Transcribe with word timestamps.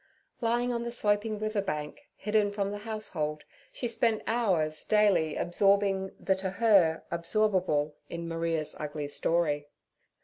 Lying 0.41 0.73
on 0.73 0.81
the 0.81 0.89
sloping 0.91 1.37
river 1.37 1.61
bank, 1.61 1.99
hidden 2.15 2.49
from 2.51 2.71
the 2.71 2.79
house 2.79 3.09
hold, 3.09 3.43
she 3.71 3.87
spent 3.87 4.23
hours 4.25 4.83
daily 4.83 5.35
absorbing 5.35 6.09
theto 6.19 6.53
her, 6.53 7.03
absorbable 7.11 7.93
in 8.09 8.27
Maria's 8.27 8.75
ugly 8.79 9.07
story. 9.07 9.67